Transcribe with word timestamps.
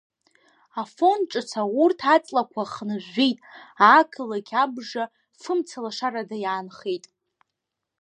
Афон 0.81 1.19
Ҿыц 1.29 1.49
аурҭ 1.61 1.99
аҵлақәа 2.13 2.71
хнажәжәеит, 2.73 3.37
ақалақь 3.97 4.53
абжа 4.61 5.03
фымцалашарада 5.41 6.37
иаанхеит. 6.43 7.05